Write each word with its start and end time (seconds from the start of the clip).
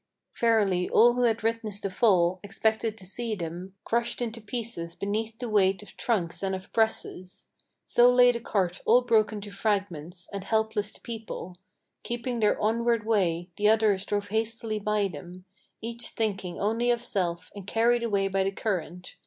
Verily 0.33 0.89
all 0.89 1.13
who 1.13 1.25
had 1.25 1.43
witnessed 1.43 1.83
the 1.83 1.89
fall, 1.91 2.39
expected 2.41 2.97
to 2.97 3.05
see 3.05 3.35
them 3.35 3.75
Crushed 3.83 4.19
into 4.19 4.41
pieces 4.41 4.95
beneath 4.95 5.37
the 5.37 5.47
weight 5.47 5.83
of 5.83 5.95
trunks 5.95 6.41
and 6.41 6.55
of 6.55 6.73
presses. 6.73 7.45
So 7.85 8.09
lay 8.11 8.31
the 8.31 8.39
cart 8.39 8.81
all 8.87 9.01
broken 9.03 9.41
to 9.41 9.51
fragments, 9.51 10.27
and 10.33 10.43
helpless 10.43 10.91
the 10.91 11.01
people. 11.01 11.55
Keeping 12.01 12.39
their 12.39 12.59
onward 12.59 13.05
way, 13.05 13.51
the 13.57 13.69
others 13.69 14.03
drove 14.03 14.29
hastily 14.29 14.79
by 14.79 15.07
them, 15.07 15.45
Each 15.83 16.07
thinking 16.07 16.59
only 16.59 16.89
of 16.89 17.03
self, 17.03 17.51
and 17.55 17.67
carried 17.67 18.01
away 18.01 18.27
by 18.27 18.41
the 18.45 18.51
current. 18.51 19.17